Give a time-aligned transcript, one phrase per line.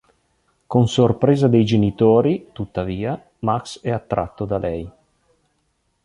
[0.65, 4.89] Con sorpresa dei genitori, tuttavia, Max è attratto da lei.